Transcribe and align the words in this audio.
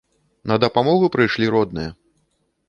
На 0.51 0.55
дапамогу 0.63 1.09
прыйшлі 1.17 1.51
родныя. 1.57 1.93